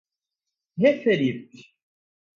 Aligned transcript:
referidos 0.81 1.69